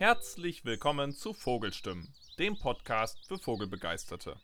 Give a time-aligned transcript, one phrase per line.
[0.00, 4.40] Herzlich willkommen zu Vogelstimmen, dem Podcast für Vogelbegeisterte.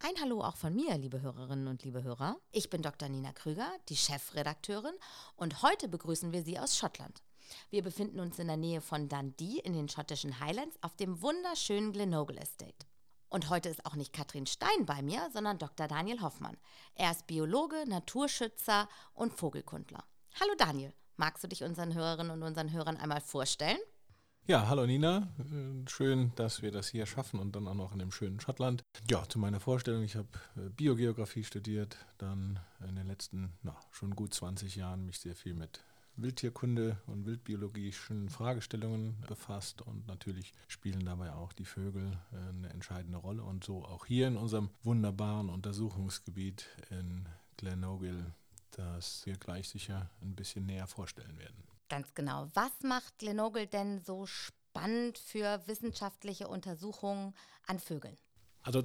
[0.00, 2.34] Ein Hallo auch von mir, liebe Hörerinnen und liebe Hörer.
[2.50, 3.08] Ich bin Dr.
[3.08, 4.96] Nina Krüger, die Chefredakteurin,
[5.36, 7.22] und heute begrüßen wir Sie aus Schottland.
[7.70, 11.92] Wir befinden uns in der Nähe von Dundee in den schottischen Highlands auf dem wunderschönen
[11.92, 12.84] Glenogle Estate.
[13.28, 15.86] Und heute ist auch nicht Katrin Stein bei mir, sondern Dr.
[15.86, 16.56] Daniel Hoffmann.
[16.96, 20.02] Er ist Biologe, Naturschützer und Vogelkundler.
[20.40, 23.78] Hallo Daniel, magst du dich unseren Hörerinnen und unseren Hörern einmal vorstellen?
[24.48, 25.28] Ja, hallo Nina.
[25.90, 28.82] Schön, dass wir das hier schaffen und dann auch noch in dem schönen Schottland.
[29.10, 32.58] Ja, zu meiner Vorstellung, ich habe äh, Biogeografie studiert, dann
[32.88, 35.84] in den letzten na, schon gut 20 Jahren mich sehr viel mit
[36.16, 43.18] Wildtierkunde und wildbiologischen Fragestellungen befasst und natürlich spielen dabei auch die Vögel äh, eine entscheidende
[43.18, 48.32] Rolle und so auch hier in unserem wunderbaren Untersuchungsgebiet in Glenorghill,
[48.70, 51.67] das wir gleich sicher ein bisschen näher vorstellen werden.
[51.88, 52.48] Ganz genau.
[52.54, 57.34] Was macht Glenogel denn so spannend für wissenschaftliche Untersuchungen
[57.66, 58.16] an Vögeln?
[58.62, 58.82] Also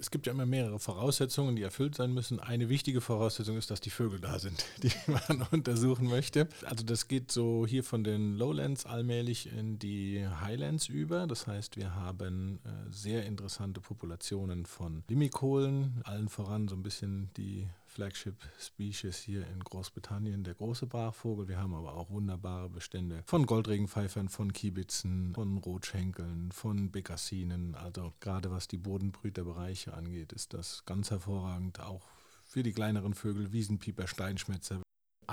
[0.00, 2.40] es gibt ja immer mehrere Voraussetzungen, die erfüllt sein müssen.
[2.40, 6.48] Eine wichtige Voraussetzung ist, dass die Vögel da sind, die man untersuchen möchte.
[6.64, 11.28] Also das geht so hier von den Lowlands allmählich in die Highlands über.
[11.28, 17.30] Das heißt, wir haben äh, sehr interessante Populationen von Limikolen, allen voran so ein bisschen
[17.36, 21.46] die Flagship Species hier in Großbritannien, der große Brachvogel.
[21.46, 27.76] Wir haben aber auch wunderbare Bestände von Goldregenpfeifern, von Kiebitzen, von Rotschenkeln, von Bekassinen.
[27.76, 31.78] Also gerade was die Bodenbrüterbereiche angeht, ist das ganz hervorragend.
[31.78, 32.02] Auch
[32.44, 34.82] für die kleineren Vögel, Wiesenpieper, Steinschmätzer,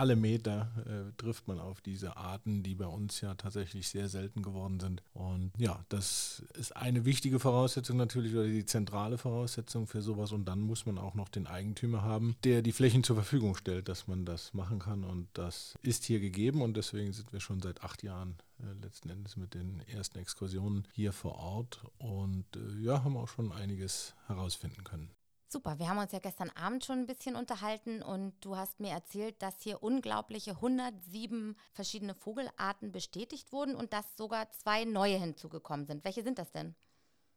[0.02, 4.41] alle Meter äh, trifft man auf diese Arten, die bei uns ja tatsächlich sehr selten
[4.41, 5.03] geworden sind.
[5.13, 10.31] Und ja, das ist eine wichtige Voraussetzung natürlich oder die zentrale Voraussetzung für sowas.
[10.31, 13.89] Und dann muss man auch noch den Eigentümer haben, der die Flächen zur Verfügung stellt,
[13.89, 15.03] dass man das machen kann.
[15.03, 19.11] Und das ist hier gegeben und deswegen sind wir schon seit acht Jahren äh, letzten
[19.11, 24.16] Endes mit den ersten Exkursionen hier vor Ort und äh, ja, haben auch schon einiges
[24.25, 25.12] herausfinden können.
[25.51, 28.91] Super, wir haben uns ja gestern Abend schon ein bisschen unterhalten und du hast mir
[28.91, 35.85] erzählt, dass hier unglaubliche 107 verschiedene Vogelarten bestätigt wurden und dass sogar zwei neue hinzugekommen
[35.85, 36.06] sind.
[36.06, 36.73] Welche sind das denn?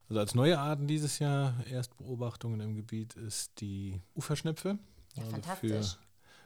[0.09, 4.79] Also als neue Arten dieses Jahr Erstbeobachtungen im Gebiet ist die Uferschnepfe.
[5.15, 5.99] Ja, also fantastisch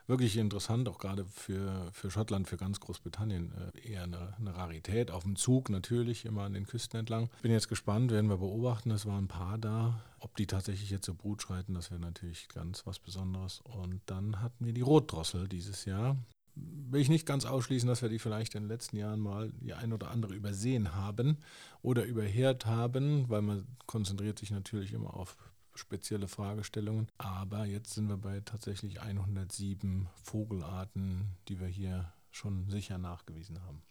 [0.09, 3.53] wirklich interessant, auch gerade für, für Schottland, für ganz Großbritannien.
[3.53, 5.11] Äh, eher eine, eine, Rarität.
[5.11, 7.31] Auf dem Zug natürlich, immer an den Küsten entlang.
[7.43, 8.91] Bin jetzt gespannt, werden wir beobachten.
[8.91, 10.03] Es waren ein paar da.
[10.19, 13.61] Ob die tatsächlich jetzt zur Brut schreiten, das wäre natürlich ganz was Besonderes.
[13.65, 16.17] Und dann hatten wir die Rotdrossel dieses Jahr.
[16.55, 19.75] Will ich nicht ganz ausschließen, dass wir die vielleicht in den letzten Jahren mal die
[19.75, 21.39] ein oder andere übersehen haben
[21.83, 25.37] oder überhört haben, weil man konzentriert sich natürlich immer auf
[25.79, 27.11] spezielle Fragestellungen.
[27.19, 33.83] Aber jetzt sind wir bei tatsächlich 107 Vogelarten, die wir hier schon sicher nachgewiesen haben.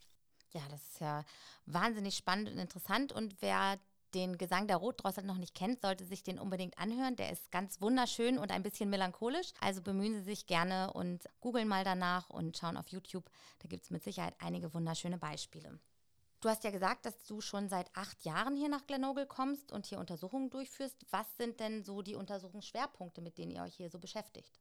[0.51, 1.25] Ja, das ist ja
[1.65, 3.11] wahnsinnig spannend und interessant.
[3.11, 3.79] Und wer
[4.13, 7.15] den Gesang der Rotdrossel noch nicht kennt, sollte sich den unbedingt anhören.
[7.15, 9.51] Der ist ganz wunderschön und ein bisschen melancholisch.
[9.59, 13.29] Also bemühen Sie sich gerne und googeln mal danach und schauen auf YouTube.
[13.59, 15.79] Da gibt es mit Sicherheit einige wunderschöne Beispiele.
[16.39, 19.87] Du hast ja gesagt, dass du schon seit acht Jahren hier nach Glenorghill kommst und
[19.87, 21.05] hier Untersuchungen durchführst.
[21.09, 24.59] Was sind denn so die Untersuchungsschwerpunkte, mit denen ihr euch hier so beschäftigt?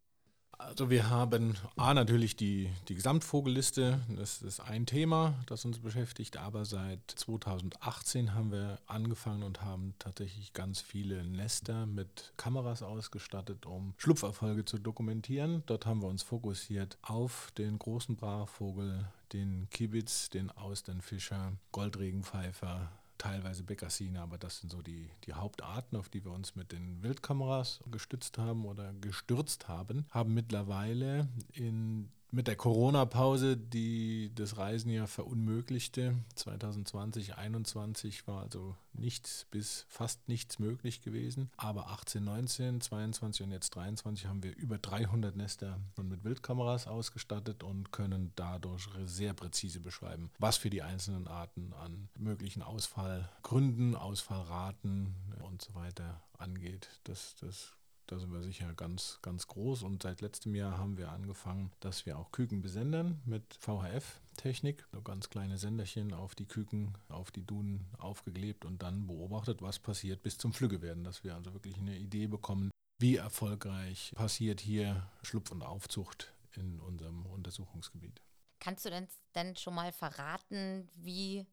[0.58, 6.38] Also wir haben A natürlich die, die Gesamtvogelliste, das ist ein Thema, das uns beschäftigt,
[6.38, 13.66] aber seit 2018 haben wir angefangen und haben tatsächlich ganz viele Nester mit Kameras ausgestattet,
[13.66, 15.62] um Schlupferfolge zu dokumentieren.
[15.66, 23.62] Dort haben wir uns fokussiert auf den großen Brachvogel, den Kibitz, den Austernfischer, Goldregenpfeifer, teilweise
[23.62, 27.80] Bekassine, aber das sind so die, die Hauptarten, auf die wir uns mit den Wildkameras
[27.90, 35.06] gestützt haben oder gestürzt haben, haben mittlerweile in mit der Corona-Pause, die das Reisen ja
[35.06, 41.50] verunmöglichte, 2020, 2021 war also nichts bis fast nichts möglich gewesen.
[41.56, 46.86] Aber 18, 19, 22 und jetzt 23 haben wir über 300 Nester schon mit Wildkameras
[46.86, 53.94] ausgestattet und können dadurch sehr präzise beschreiben, was für die einzelnen Arten an möglichen Ausfallgründen,
[53.94, 56.88] Ausfallraten und so weiter angeht.
[57.04, 59.82] Das, das da sind wir sicher ganz, ganz groß.
[59.82, 64.86] Und seit letztem Jahr haben wir angefangen, dass wir auch Küken besendern mit VHF-Technik.
[64.92, 69.78] So ganz kleine Senderchen auf die Küken, auf die Dunen aufgeklebt und dann beobachtet, was
[69.78, 71.04] passiert bis zum Flüggewerden.
[71.04, 76.80] Dass wir also wirklich eine Idee bekommen, wie erfolgreich passiert hier Schlupf und Aufzucht in
[76.80, 78.22] unserem Untersuchungsgebiet.
[78.60, 81.46] Kannst du denn, denn schon mal verraten, wie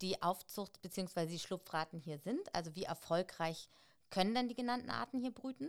[0.00, 1.26] die Aufzucht bzw.
[1.26, 2.54] die Schlupfraten hier sind?
[2.54, 3.68] Also wie erfolgreich
[4.10, 5.68] können denn die genannten Arten hier brüten?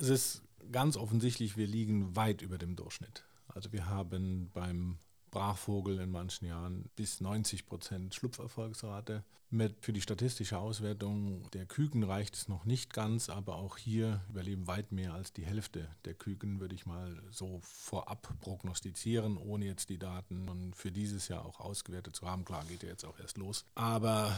[0.00, 3.24] Es ist ganz offensichtlich, wir liegen weit über dem Durchschnitt.
[3.48, 4.98] Also wir haben beim
[5.30, 9.24] Brachvogel in manchen Jahren bis 90 Prozent Schlupferfolgsrate.
[9.52, 14.20] Mit für die statistische Auswertung der Küken reicht es noch nicht ganz, aber auch hier
[14.28, 19.64] überleben weit mehr als die Hälfte der Küken, würde ich mal so vorab prognostizieren, ohne
[19.64, 22.44] jetzt die Daten für dieses Jahr auch ausgewertet zu haben.
[22.44, 23.64] Klar, geht ja jetzt auch erst los.
[23.74, 24.36] Aber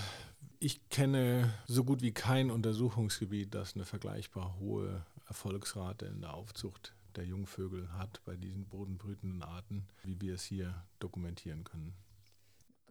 [0.60, 6.94] ich kenne so gut wie kein Untersuchungsgebiet, das eine vergleichbar hohe Erfolgsrate in der Aufzucht
[7.16, 11.94] der Jungvögel hat bei diesen bodenbrütenden Arten, wie wir es hier dokumentieren können.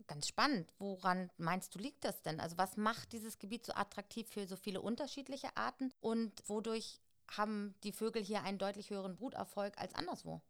[0.08, 0.68] Ganz spannend.
[0.80, 2.40] Woran meinst du, liegt das denn?
[2.40, 7.00] Also was macht dieses Gebiet so attraktiv für so viele unterschiedliche Arten und wodurch
[7.30, 10.42] haben die Vögel hier einen deutlich höheren Bruterfolg als anderswo?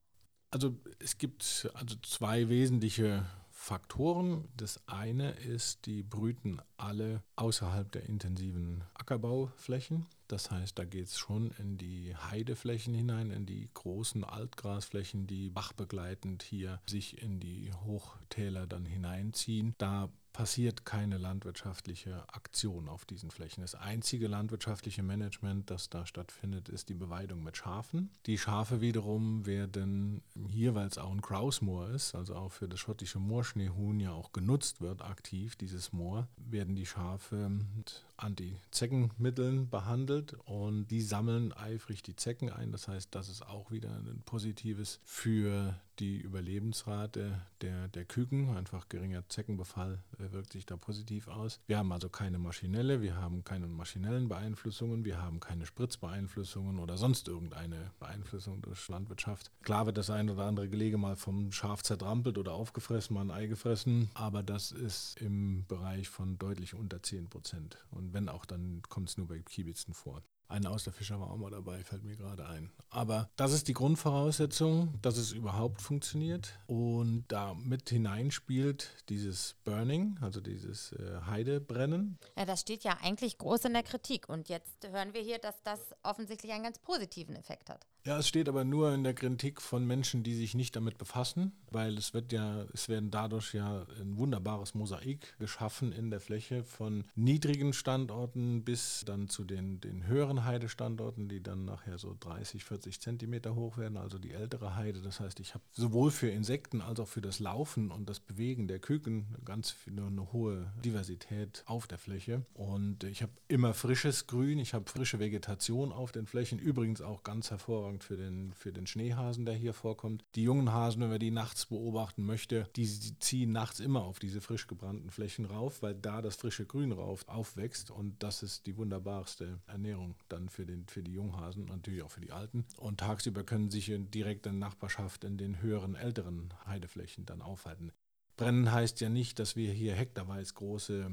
[0.50, 4.48] Also es gibt also zwei wesentliche Faktoren.
[4.58, 10.08] Das eine ist, die brüten alle außerhalb der intensiven Ackerbauflächen.
[10.31, 15.50] Das heißt, da geht es schon in die Heideflächen hinein, in die großen Altgrasflächen, die
[15.50, 19.75] bachbegleitend hier sich in die Hochtäler dann hineinziehen.
[19.78, 23.62] Da passiert keine landwirtschaftliche Aktion auf diesen Flächen.
[23.62, 28.10] Das einzige landwirtschaftliche Management, das da stattfindet, ist die Beweidung mit Schafen.
[28.25, 32.80] Die Schafe wiederum werden hier, weil es auch ein Krausmoor ist, also auch für das
[32.80, 40.34] schottische Moorschneehuhn ja auch genutzt wird, aktiv dieses Moor, werden die Schafe mit Anti-Zeckenmitteln behandelt
[40.46, 42.72] und die sammeln eifrig die Zecken ein.
[42.72, 48.58] Das heißt, das ist auch wieder ein positives für die Überlebensrate der, der Küken.
[48.58, 51.60] Einfach geringer Zeckenbefall äh, wirkt sich da positiv aus.
[51.68, 56.98] Wir haben also keine maschinelle, wir haben keine maschinellen Beeinflussungen, wir haben keine Spritzbeeinflussungen oder
[56.98, 59.52] sonst irgendeine Beeinflussung durch Landwirtschaft.
[59.62, 63.32] Klar wird das ein oder andere Gelege mal vom Schaf zertrampelt oder aufgefressen, mal ein
[63.32, 67.78] Ei gefressen, aber das ist im Bereich von deutlich unter 10 Prozent.
[67.92, 70.24] Und wenn auch, dann kommt es nur bei Kiebitzen vor.
[70.52, 72.72] Ein Austerfischer war auch mal dabei, fällt mir gerade ein.
[72.90, 76.60] Aber das ist die Grundvoraussetzung, dass es überhaupt funktioniert.
[76.68, 82.19] Und da mit hineinspielt dieses Burning, also dieses äh, Heidebrennen.
[82.38, 84.28] Ja, das steht ja eigentlich groß in der Kritik.
[84.28, 87.88] Und jetzt hören wir hier, dass das offensichtlich einen ganz positiven Effekt hat.
[88.03, 91.51] Ja, es steht aber nur in der Kritik von Menschen, die sich nicht damit befassen,
[91.69, 96.63] weil es wird ja, es werden dadurch ja ein wunderbares Mosaik geschaffen in der Fläche
[96.63, 102.63] von niedrigen Standorten bis dann zu den, den höheren Heidestandorten, die dann nachher so 30,
[102.63, 105.01] 40 Zentimeter hoch werden, also die ältere Heide.
[105.01, 108.68] Das heißt, ich habe sowohl für Insekten als auch für das Laufen und das Bewegen
[108.68, 112.48] der Küken ganz eine, eine hohe Diversität auf der Fläche.
[112.56, 117.21] Und ich habe immer frisches Grün, ich habe frische Vegetation auf den Flächen, übrigens auch
[117.21, 120.24] ganz hervorragend hervorragend für den, für den Schneehasen, der hier vorkommt.
[120.36, 122.88] Die jungen Hasen, wenn man die nachts beobachten möchte, die,
[123.20, 127.28] ziehen nachts immer auf diese frisch gebrannten Flächen rauf, weil da das frische Grün rauf
[127.28, 132.12] aufwächst und das ist die wunderbarste Ernährung dann für, den, für die Junghasen natürlich auch
[132.12, 132.66] für die Alten.
[132.78, 137.92] Und tagsüber können sich in direkter Nachbarschaft in den höheren, älteren Heideflächen dann aufhalten.
[138.38, 141.12] Brennen heißt ja nicht, dass wir hier hektarweise große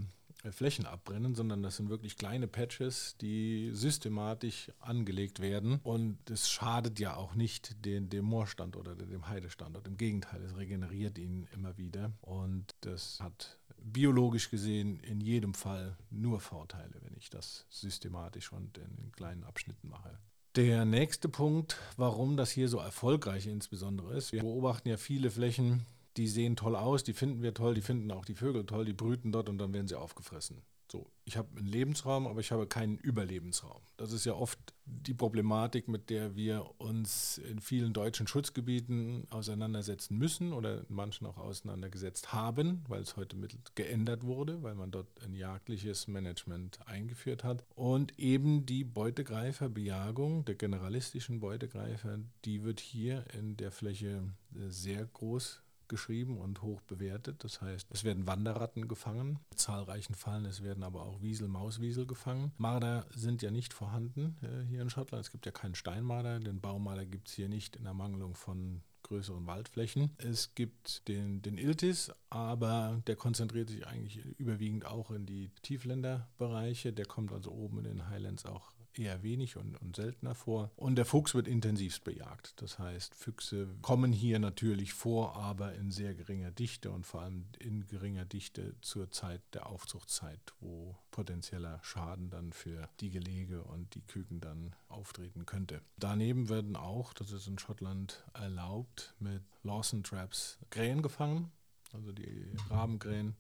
[0.51, 5.81] Flächen abbrennen, sondern das sind wirklich kleine Patches, die systematisch angelegt werden.
[5.83, 9.87] Und es schadet ja auch nicht den, dem Moorstandort oder dem Heidestandort.
[9.87, 12.13] Im Gegenteil, es regeneriert ihn immer wieder.
[12.21, 18.79] Und das hat biologisch gesehen in jedem Fall nur Vorteile, wenn ich das systematisch und
[18.79, 20.19] in kleinen Abschnitten mache.
[20.57, 25.87] Der nächste Punkt, warum das hier so erfolgreich insbesondere ist, wir beobachten ja viele Flächen,
[26.19, 28.93] die sehen toll aus, die finden wir toll, die finden auch die Vögel toll, die
[28.93, 30.63] brüten dort und dann werden sie aufgefressen.
[30.91, 33.83] So, ich habe einen Lebensraum, aber ich habe keinen Überlebensraum.
[33.99, 40.17] Das ist ja oft die Problematik, mit der wir uns in vielen deutschen Schutzgebieten auseinandersetzen
[40.17, 44.91] müssen oder in manchen auch auseinandergesetzt haben, weil es heute mit geändert wurde, weil man
[44.91, 47.65] dort ein jagdliches Management eingeführt hat.
[47.75, 54.23] Und eben die Beutegreiferbejagung der generalistischen Beutegreifer, die wird hier in der Fläche
[54.71, 57.45] sehr groß geschrieben und hoch bewertet.
[57.45, 62.07] Das heißt, es werden Wanderratten gefangen, in zahlreichen Fallen, es werden aber auch Wiesel, Mauswiesel
[62.07, 62.53] gefangen.
[62.59, 65.25] Marder sind ja nicht vorhanden äh, hier in Schottland.
[65.25, 69.47] Es gibt ja keinen Steinmarder, den Baumarder gibt es hier nicht in Ermangelung von größeren
[69.47, 70.11] Waldflächen.
[70.19, 76.93] Es gibt den, den Iltis, aber der konzentriert sich eigentlich überwiegend auch in die Tiefländerbereiche.
[76.93, 80.71] Der kommt also oben in den Highlands auch eher wenig und, und seltener vor.
[80.77, 82.61] Und der Fuchs wird intensivst bejagt.
[82.61, 87.47] Das heißt, Füchse kommen hier natürlich vor, aber in sehr geringer Dichte und vor allem
[87.59, 93.95] in geringer Dichte zur Zeit der Aufzuchtzeit, wo potenzieller Schaden dann für die Gelege und
[93.95, 95.81] die Küken dann auftreten könnte.
[95.97, 101.51] Daneben werden auch, das ist in Schottland erlaubt, mit Lawson Traps Krähen gefangen,
[101.93, 103.37] also die Rabengrähen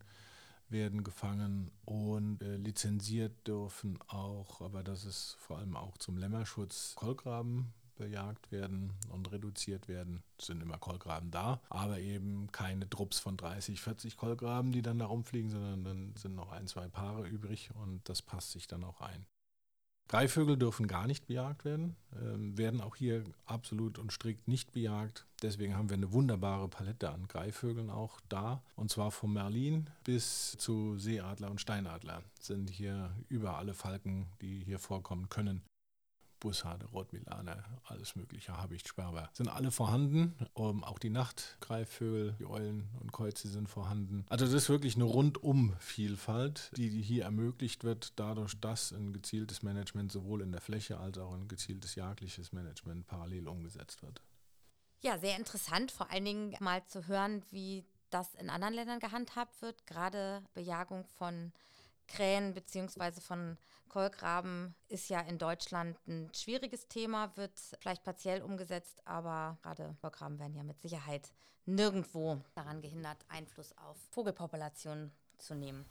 [0.70, 6.94] werden gefangen und äh, lizenziert dürfen auch, aber das ist vor allem auch zum Lämmerschutz,
[6.96, 10.22] Kolkraben bejagt werden und reduziert werden.
[10.38, 14.98] Es sind immer Kolkraben da, aber eben keine Trupps von 30, 40 Kolkraben, die dann
[14.98, 18.84] da rumfliegen, sondern dann sind noch ein, zwei Paare übrig und das passt sich dann
[18.84, 19.26] auch ein.
[20.08, 25.26] Greifvögel dürfen gar nicht bejagt werden, äh, werden auch hier absolut und strikt nicht bejagt.
[25.42, 28.62] Deswegen haben wir eine wunderbare Palette an Greifvögeln auch da.
[28.74, 34.64] Und zwar vom Merlin bis zu Seeadler und Steinadler sind hier über alle Falken, die
[34.64, 35.62] hier vorkommen können,
[36.40, 40.34] Bussarde, Rotmilane, alles mögliche, Habicht, Sperber, sind alle vorhanden.
[40.54, 44.24] Um, auch die Nachtgreifvögel, die Eulen und Käuze sind vorhanden.
[44.28, 50.12] Also das ist wirklich eine Rundum-Vielfalt, die hier ermöglicht wird, dadurch, dass ein gezieltes Management
[50.12, 54.20] sowohl in der Fläche als auch ein gezieltes jagdliches Management parallel umgesetzt wird.
[55.00, 59.60] Ja, sehr interessant, vor allen Dingen mal zu hören, wie das in anderen Ländern gehandhabt
[59.62, 61.52] wird, gerade Bejagung von
[62.08, 63.20] Krähen bzw.
[63.20, 63.56] von
[63.88, 70.38] Kolkraben ist ja in Deutschland ein schwieriges Thema, wird vielleicht partiell umgesetzt, aber gerade Kolkraben
[70.38, 71.30] werden ja mit Sicherheit
[71.64, 75.86] nirgendwo daran gehindert, Einfluss auf Vogelpopulationen zu nehmen.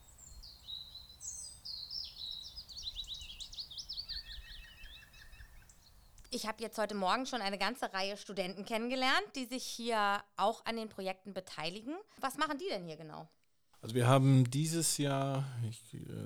[6.29, 10.65] Ich habe jetzt heute Morgen schon eine ganze Reihe Studenten kennengelernt, die sich hier auch
[10.65, 11.95] an den Projekten beteiligen.
[12.19, 13.29] Was machen die denn hier genau?
[13.81, 15.45] Also wir haben dieses Jahr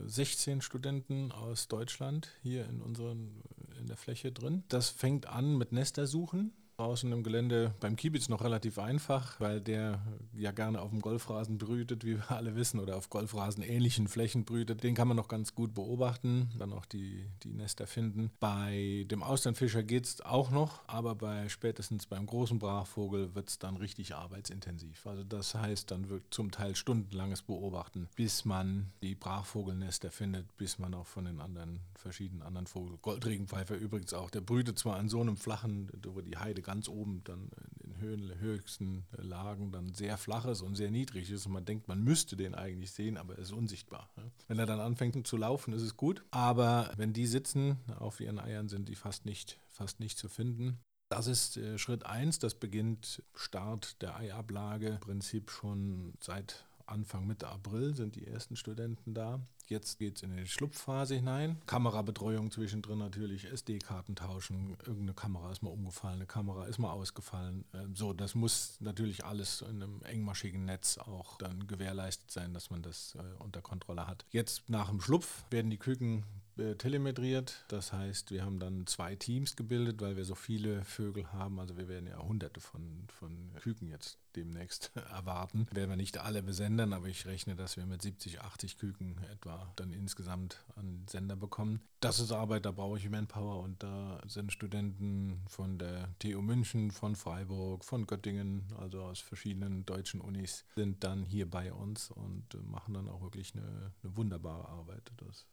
[0.08, 3.44] 16 äh, Studenten aus Deutschland hier in unseren
[3.80, 4.64] in der Fläche drin.
[4.70, 10.02] Das fängt an mit Nestersuchen draußen im Gelände beim Kiebitz noch relativ einfach, weil der
[10.34, 14.46] ja gerne auf dem Golfrasen brütet, wie wir alle wissen, oder auf Golfrasen ähnlichen Flächen
[14.46, 14.84] brütet.
[14.84, 18.32] Den kann man noch ganz gut beobachten, dann auch die, die Nester finden.
[18.40, 23.60] Bei dem Austernfischer geht es auch noch, aber bei spätestens beim großen Brachvogel wird es
[23.60, 25.06] dann richtig arbeitsintensiv.
[25.06, 30.80] Also das heißt, dann wird zum Teil stundenlanges Beobachten, bis man die Brachvogelnester findet, bis
[30.80, 35.08] man auch von den anderen verschiedenen anderen Vogel, Goldregenpfeifer übrigens auch, der brütet zwar an
[35.08, 37.50] so einem flachen, wo die Heide ganz oben dann
[37.84, 41.66] in den Höhen, höchsten Lagen dann sehr flach ist und sehr niedrig ist und man
[41.66, 44.10] denkt, man müsste den eigentlich sehen, aber er ist unsichtbar.
[44.48, 48.40] Wenn er dann anfängt zu laufen, ist es gut, aber wenn die sitzen auf ihren
[48.40, 50.80] Eiern, sind die fast nicht, fast nicht zu finden.
[51.10, 57.26] Das ist äh, Schritt 1, das beginnt Start der Eiablage, im Prinzip schon seit Anfang
[57.26, 59.40] Mitte April sind die ersten Studenten da.
[59.68, 61.62] Jetzt geht es in die Schlupfphase hinein.
[61.66, 67.64] Kamerabetreuung zwischendrin natürlich, SD-Karten tauschen, irgendeine Kamera ist mal umgefallen, eine Kamera ist mal ausgefallen.
[67.74, 72.70] Ähm, so, das muss natürlich alles in einem engmaschigen Netz auch dann gewährleistet sein, dass
[72.70, 74.26] man das äh, unter Kontrolle hat.
[74.32, 76.26] Jetzt nach dem Schlupf werden die Küken
[76.62, 77.66] äh, telemetriert.
[77.68, 81.60] Das heißt, wir haben dann zwei Teams gebildet, weil wir so viele Vögel haben.
[81.60, 85.68] Also wir werden ja hunderte von, von Küken jetzt demnächst erwarten.
[85.72, 89.72] Werden wir nicht alle besendern, aber ich rechne, dass wir mit 70, 80 Küken etwa
[89.76, 91.82] dann insgesamt an Sender bekommen.
[92.00, 96.92] Das ist Arbeit, da brauche ich Manpower und da sind Studenten von der TU München,
[96.92, 102.46] von Freiburg, von Göttingen, also aus verschiedenen deutschen Unis, sind dann hier bei uns und
[102.70, 105.12] machen dann auch wirklich eine, eine wunderbare Arbeit.
[105.18, 105.46] Das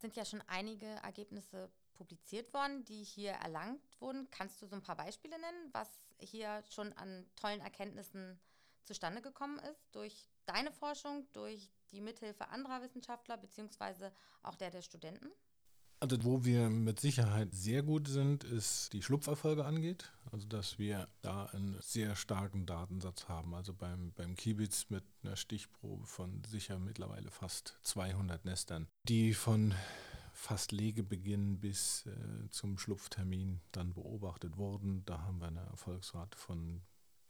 [0.00, 4.30] sind ja schon einige Ergebnisse publiziert worden, die hier erlangt wurden.
[4.30, 5.88] Kannst du so ein paar Beispiele nennen, was
[6.18, 8.40] hier schon an tollen Erkenntnissen
[8.84, 14.82] zustande gekommen ist durch deine Forschung, durch die Mithilfe anderer Wissenschaftler beziehungsweise auch der der
[14.82, 15.30] Studenten?
[16.00, 20.10] Also wo wir mit Sicherheit sehr gut sind, ist die Schlupferfolge angeht.
[20.32, 23.54] Also dass wir da einen sehr starken Datensatz haben.
[23.54, 29.74] Also beim, beim Kiebitz mit einer Stichprobe von sicher mittlerweile fast 200 Nestern, die von
[30.32, 35.04] fast Legebeginn bis äh, zum Schlupftermin dann beobachtet wurden.
[35.04, 36.80] Da haben wir eine Erfolgsrate von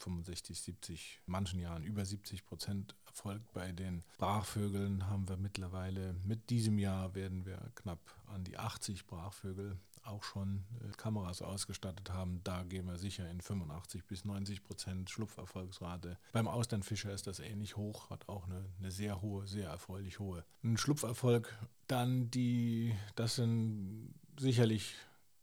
[0.00, 3.42] 65, 70, manchen Jahren über 70 Prozent Erfolg.
[3.52, 9.07] Bei den Brachvögeln haben wir mittlerweile, mit diesem Jahr werden wir knapp an die 80
[9.07, 12.40] Brachvögel auch schon äh, Kameras ausgestattet haben.
[12.45, 16.19] Da gehen wir sicher in 85 bis 90 Prozent Schlupferfolgsrate.
[16.33, 20.45] Beim Austernfischer ist das ähnlich hoch, hat auch eine, eine sehr hohe, sehr erfreulich hohe.
[20.62, 24.95] Ein Schlupferfolg, dann die, das sind sicherlich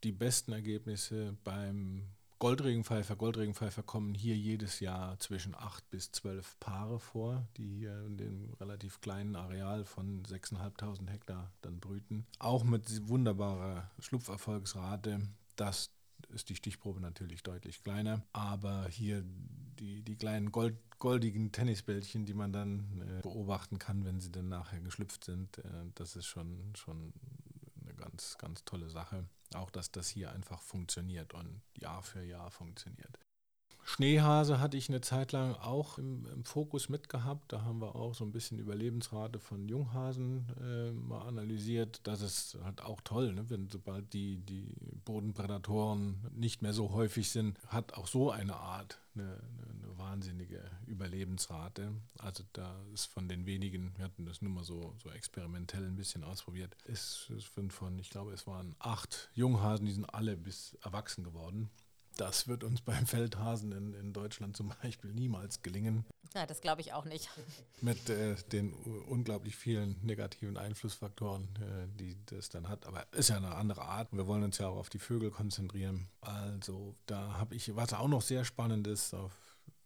[0.04, 2.04] die besten Ergebnisse beim
[2.39, 8.17] Goldregenpfeifer, Goldregenpfeifer kommen hier jedes Jahr zwischen acht bis zwölf Paare vor, die hier in
[8.17, 12.27] dem relativ kleinen Areal von 6.500 Hektar dann brüten.
[12.38, 15.20] Auch mit wunderbarer Schlupferfolgsrate.
[15.56, 15.89] Das
[16.29, 19.24] ist die Stichprobe natürlich deutlich kleiner, aber hier
[19.79, 24.50] die, die kleinen Gold, goldigen Tennisbällchen, die man dann äh, beobachten kann, wenn sie dann
[24.50, 25.63] nachher geschlüpft sind, äh,
[25.96, 27.13] das ist schon, schon
[28.17, 29.25] ganz, ganz tolle Sache.
[29.53, 33.19] Auch, dass das hier einfach funktioniert und Jahr für Jahr funktioniert.
[33.89, 37.53] Schneehase hatte ich eine Zeit lang auch im, im, Fokus mitgehabt.
[37.53, 42.01] Da haben wir auch so ein bisschen Überlebensrate von Junghasen äh, mal analysiert.
[42.03, 43.50] Das ist halt auch toll, ne?
[43.50, 44.75] wenn sobald die, die
[45.06, 49.39] Bodenprädatoren nicht mehr so häufig sind, hat auch so eine Art eine,
[49.72, 51.94] eine, wahnsinnige Überlebensrate.
[52.20, 55.96] Also da ist von den wenigen, wir hatten das nur mal so, so experimentell ein
[55.96, 60.77] bisschen ausprobiert, ist, ist von, ich glaube, es waren acht Junghasen, die sind alle bis
[60.84, 61.70] erwachsen geworden.
[62.17, 66.05] Das wird uns beim Feldhasen in, in Deutschland zum Beispiel niemals gelingen.
[66.36, 67.29] Ja, das glaube ich auch nicht.
[67.81, 68.74] Mit äh, den
[69.07, 72.86] unglaublich vielen negativen Einflussfaktoren, äh, die das dann hat.
[72.86, 74.09] Aber ist ja eine andere Art.
[74.12, 76.09] Wir wollen uns ja auch auf die Vögel konzentrieren.
[76.21, 79.31] Also da habe ich, was auch noch sehr spannend ist, auf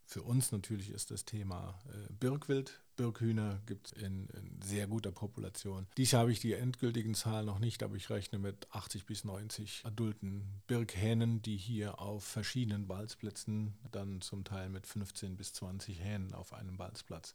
[0.06, 2.80] für uns natürlich ist das Thema äh, Birkwild.
[2.96, 5.86] Birkhühner gibt es in, in, sehr guter Population.
[5.96, 9.82] Dies habe ich die endgültigen Zahlen noch nicht, aber ich rechne mit 80 bis 90
[9.84, 16.34] adulten Birkhähnen, die hier auf verschiedenen Balzplätzen, dann zum Teil mit 15 bis 20 Hähnen
[16.34, 17.34] auf einem Balzplatz,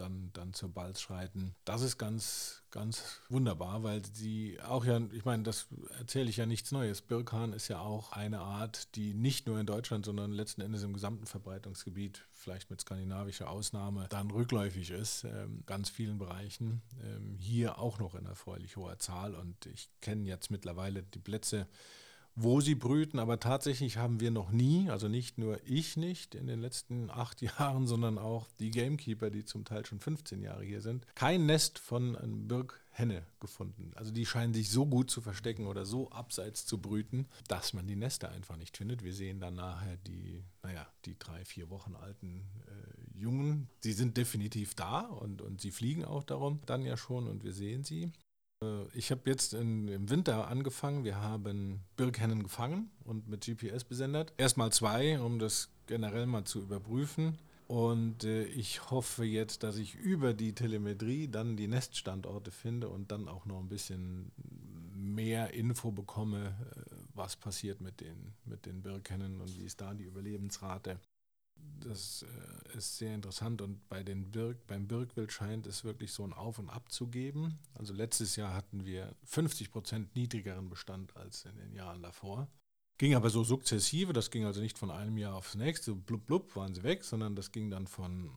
[0.00, 1.54] dann, dann zur Balz schreiten.
[1.64, 5.66] Das ist ganz, ganz wunderbar, weil sie auch ja, ich meine, das
[5.98, 7.02] erzähle ich ja nichts Neues.
[7.02, 10.92] Birkhahn ist ja auch eine Art, die nicht nur in Deutschland, sondern letzten Endes im
[10.92, 16.82] gesamten Verbreitungsgebiet, vielleicht mit skandinavischer Ausnahme, dann rückläufig ist, ähm, ganz vielen Bereichen.
[17.02, 21.66] Ähm, hier auch noch in erfreulich hoher Zahl und ich kenne jetzt mittlerweile die Plätze,
[22.40, 23.18] wo sie brüten.
[23.18, 27.42] Aber tatsächlich haben wir noch nie, also nicht nur ich nicht in den letzten acht
[27.42, 31.78] Jahren, sondern auch die Gamekeeper, die zum Teil schon 15 Jahre hier sind, kein Nest
[31.78, 33.92] von einem Birkhenne gefunden.
[33.96, 37.86] Also die scheinen sich so gut zu verstecken oder so abseits zu brüten, dass man
[37.86, 39.02] die Nester einfach nicht findet.
[39.02, 43.68] Wir sehen dann nachher die, naja, die drei, vier Wochen alten äh, Jungen.
[43.80, 47.52] Sie sind definitiv da und, und sie fliegen auch darum dann ja schon und wir
[47.52, 48.12] sehen sie.
[48.62, 51.04] Äh, ich habe jetzt in, im Winter angefangen.
[51.04, 54.32] Wir haben Birkhennen gefangen und mit GPS besendet.
[54.36, 57.38] Erstmal zwei, um das generell mal zu überprüfen.
[57.66, 63.12] Und äh, ich hoffe jetzt, dass ich über die Telemetrie dann die Neststandorte finde und
[63.12, 64.32] dann auch noch ein bisschen
[64.94, 66.80] mehr Info bekomme, äh,
[67.14, 70.98] was passiert mit den, mit den Birkennen und wie ist da die Überlebensrate.
[71.80, 76.24] Das äh, ist sehr interessant und bei den Birk, beim Birkwild scheint es wirklich so
[76.24, 77.58] ein Auf und Ab zu geben.
[77.74, 82.48] Also letztes Jahr hatten wir 50 Prozent niedrigeren Bestand als in den Jahren davor.
[82.98, 86.56] Ging aber so sukzessive, das ging also nicht von einem Jahr aufs nächste, blub blub
[86.56, 88.28] waren sie weg, sondern das ging dann von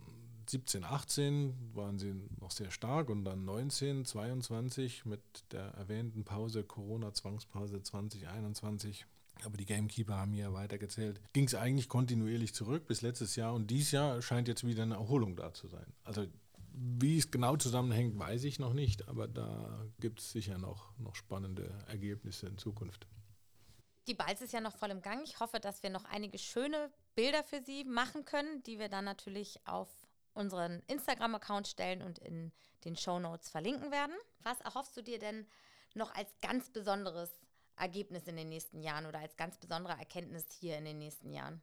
[0.48, 6.64] 17, 18 waren sie noch sehr stark und dann 19, 22 mit der erwähnten Pause,
[6.64, 9.08] Corona-Zwangspause 2021
[9.44, 11.22] aber die Gamekeeper haben hier weitergezählt.
[11.34, 14.96] Ging es eigentlich kontinuierlich zurück bis letztes Jahr und dieses Jahr scheint jetzt wieder eine
[14.96, 15.94] Erholung da zu sein.
[16.04, 16.28] Also
[16.74, 21.16] wie es genau zusammenhängt, weiß ich noch nicht, aber da gibt es sicher noch, noch
[21.16, 23.08] spannende Ergebnisse in Zukunft.
[24.08, 25.24] Die Balz ist ja noch voll im Gang.
[25.24, 29.06] Ich hoffe, dass wir noch einige schöne Bilder für Sie machen können, die wir dann
[29.06, 29.90] natürlich auf
[30.34, 32.52] unseren Instagram-Account stellen und in
[32.86, 34.16] den Show Notes verlinken werden.
[34.40, 35.46] Was erhoffst du dir denn
[35.94, 37.30] noch als ganz besonderes
[37.78, 41.62] Ergebnis in den nächsten Jahren oder als ganz besondere Erkenntnis hier in den nächsten Jahren?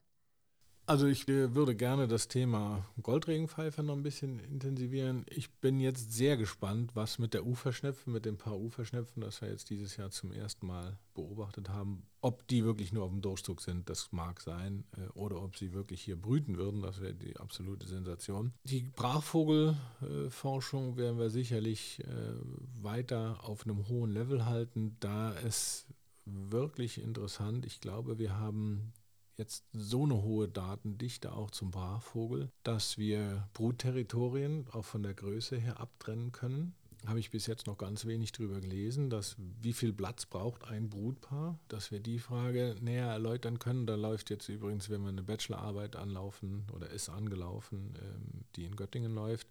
[0.89, 5.23] Also ich äh, würde gerne das Thema Goldregenpfeife noch ein bisschen intensivieren.
[5.29, 9.49] Ich bin jetzt sehr gespannt, was mit der Uferschnepfe, mit den paar Uferschnepfen, das wir
[9.49, 13.61] jetzt dieses Jahr zum ersten Mal beobachtet haben, ob die wirklich nur auf dem Durchzug
[13.61, 17.37] sind, das mag sein, äh, oder ob sie wirklich hier brüten würden, das wäre die
[17.37, 18.51] absolute Sensation.
[18.63, 22.33] Die Brachvogelforschung werden wir sicherlich äh,
[22.81, 25.85] weiter auf einem hohen Level halten, da es
[26.31, 27.65] wirklich interessant.
[27.65, 28.93] Ich glaube, wir haben
[29.37, 35.57] jetzt so eine hohe Datendichte auch zum Brachvogel, dass wir Brutterritorien auch von der Größe
[35.57, 36.75] her abtrennen können.
[37.07, 40.89] Habe ich bis jetzt noch ganz wenig darüber gelesen, dass wie viel Platz braucht ein
[40.89, 43.87] Brutpaar, dass wir die Frage näher erläutern können.
[43.87, 48.75] Da läuft jetzt übrigens, wenn wir eine Bachelorarbeit anlaufen oder ist angelaufen, ähm, die in
[48.75, 49.47] Göttingen läuft,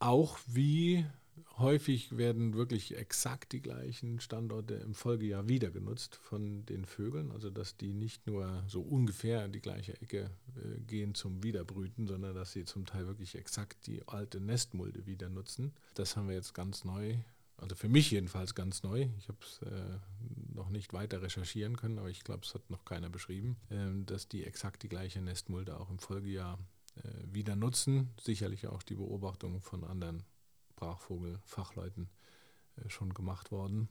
[0.00, 1.06] auch wie
[1.56, 7.50] häufig werden wirklich exakt die gleichen Standorte im Folgejahr wieder genutzt von den Vögeln, also
[7.50, 12.34] dass die nicht nur so ungefähr in die gleiche Ecke äh, gehen zum Wiederbrüten, sondern
[12.34, 15.72] dass sie zum Teil wirklich exakt die alte Nestmulde wieder nutzen.
[15.94, 17.16] Das haben wir jetzt ganz neu,
[17.56, 19.08] also für mich jedenfalls ganz neu.
[19.18, 19.98] Ich habe es äh,
[20.54, 24.28] noch nicht weiter recherchieren können, aber ich glaube, es hat noch keiner beschrieben, äh, dass
[24.28, 26.58] die exakt die gleiche Nestmulde auch im Folgejahr
[26.96, 28.10] äh, wieder nutzen.
[28.20, 30.22] Sicherlich auch die Beobachtung von anderen
[30.78, 32.08] Brachvogelfachleuten
[32.76, 33.88] äh, schon gemacht worden.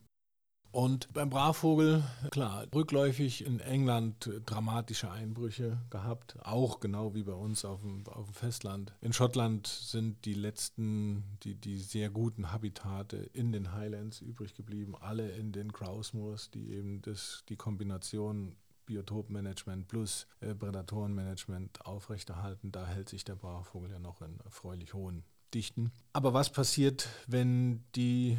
[0.72, 7.66] Und beim Brachvogel, klar, rückläufig in England dramatische Einbrüche gehabt, auch genau wie bei uns
[7.66, 8.94] auf dem, auf dem Festland.
[9.02, 14.96] In Schottland sind die letzten, die, die sehr guten Habitate in den Highlands übrig geblieben,
[15.00, 22.72] alle in den Grouse Moors, die eben das, die Kombination Biotopmanagement plus äh, Prädatorenmanagement aufrechterhalten.
[22.72, 25.24] Da hält sich der Brachvogel ja noch in erfreulich hohen
[25.54, 25.92] Dichten.
[26.14, 28.38] Aber was passiert, wenn die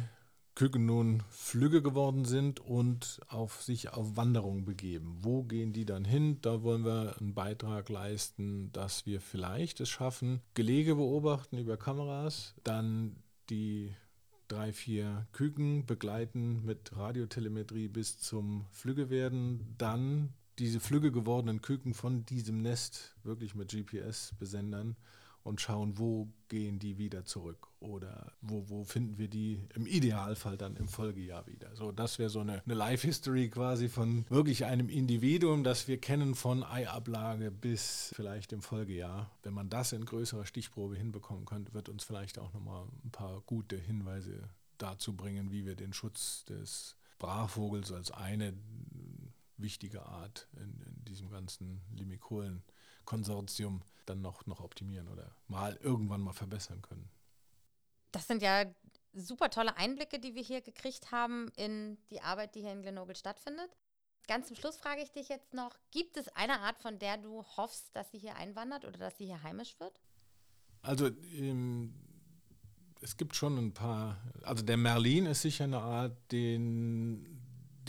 [0.59, 5.19] Küken nun flügge geworden sind und auf sich auf Wanderung begeben.
[5.21, 6.39] Wo gehen die dann hin?
[6.41, 12.55] Da wollen wir einen Beitrag leisten, dass wir vielleicht es schaffen, Gelege beobachten über Kameras,
[12.65, 13.15] dann
[13.49, 13.95] die
[14.49, 21.93] drei, vier Küken begleiten mit Radiotelemetrie bis zum Flügge werden, dann diese flügge gewordenen Küken
[21.93, 24.97] von diesem Nest wirklich mit GPS-Besendern
[25.43, 30.57] und schauen, wo gehen die wieder zurück oder wo, wo finden wir die im Idealfall
[30.57, 31.75] dann im Folgejahr wieder.
[31.75, 36.35] So, das wäre so eine, eine Life-History quasi von wirklich einem Individuum, das wir kennen
[36.35, 39.31] von Eiablage bis vielleicht im Folgejahr.
[39.43, 43.41] Wenn man das in größerer Stichprobe hinbekommen könnte, wird uns vielleicht auch nochmal ein paar
[43.41, 48.53] gute Hinweise dazu bringen, wie wir den Schutz des Brachvogels als eine
[49.57, 52.63] wichtige Art in, in diesem ganzen Limikolen
[53.05, 57.09] Konsortium dann noch, noch optimieren oder mal irgendwann mal verbessern können.
[58.11, 58.65] Das sind ja
[59.13, 63.15] super tolle Einblicke, die wir hier gekriegt haben in die Arbeit, die hier in Grenoble
[63.15, 63.69] stattfindet.
[64.27, 67.43] Ganz zum Schluss frage ich dich jetzt noch, gibt es eine Art, von der du
[67.57, 69.99] hoffst, dass sie hier einwandert oder dass sie hier heimisch wird?
[70.81, 71.93] Also ähm,
[73.01, 77.38] es gibt schon ein paar, also der Merlin ist sicher eine Art, den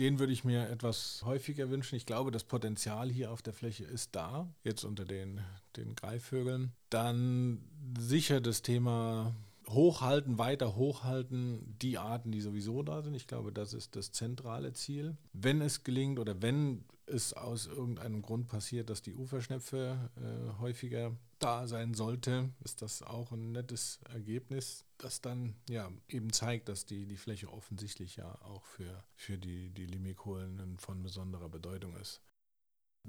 [0.01, 1.95] den würde ich mir etwas häufiger wünschen.
[1.95, 5.41] Ich glaube, das Potenzial hier auf der Fläche ist da, jetzt unter den,
[5.77, 6.73] den Greifvögeln.
[6.89, 7.61] Dann
[7.99, 9.35] sicher das Thema
[9.69, 13.15] Hochhalten, weiter hochhalten, die Arten, die sowieso da sind.
[13.15, 15.17] Ich glaube, das ist das zentrale Ziel.
[15.33, 21.13] Wenn es gelingt oder wenn es aus irgendeinem Grund passiert, dass die Uferschnepfe äh, häufiger
[21.43, 26.87] da sein sollte, ist das auch ein nettes Ergebnis, das dann ja eben zeigt, dass
[26.87, 32.23] die, die Fläche offensichtlich ja auch für, für die, die Limikolen von besonderer Bedeutung ist.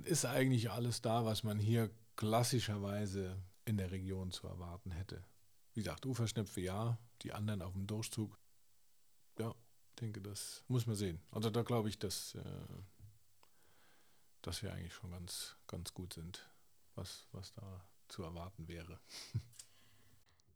[0.03, 5.23] Ist eigentlich alles da, was man hier klassischerweise in der Region zu erwarten hätte.
[5.73, 8.37] Wie gesagt, Uferschnepfe ja, die anderen auf dem Durchzug.
[9.37, 9.53] Ja,
[9.99, 11.21] denke, das muss man sehen.
[11.31, 12.67] Also da glaube ich, dass, äh,
[14.41, 16.49] dass wir eigentlich schon ganz, ganz gut sind,
[16.95, 18.99] was, was da zu erwarten wäre.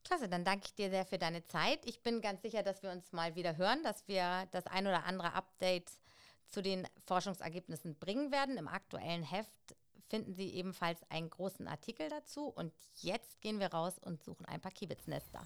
[0.03, 1.83] Klasse, dann danke ich dir sehr für deine Zeit.
[1.85, 5.03] Ich bin ganz sicher, dass wir uns mal wieder hören, dass wir das ein oder
[5.05, 5.89] andere Update
[6.47, 8.57] zu den Forschungsergebnissen bringen werden.
[8.57, 9.75] Im aktuellen Heft
[10.07, 12.47] finden Sie ebenfalls einen großen Artikel dazu.
[12.47, 15.41] Und jetzt gehen wir raus und suchen ein paar Kiebitznester.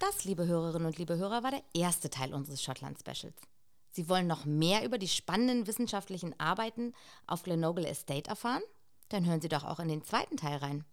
[0.00, 3.53] Das, liebe Hörerinnen und liebe Hörer, war der erste Teil unseres Schottland-Specials.
[3.94, 6.94] Sie wollen noch mehr über die spannenden wissenschaftlichen Arbeiten
[7.28, 8.62] auf Grenoble Estate erfahren?
[9.08, 10.84] Dann hören Sie doch auch in den zweiten Teil rein.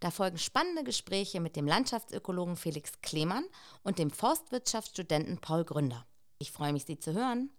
[0.00, 3.44] Da folgen spannende Gespräche mit dem Landschaftsökologen Felix Klemann
[3.82, 6.06] und dem Forstwirtschaftsstudenten Paul Gründer.
[6.38, 7.50] Ich freue mich, Sie zu hören.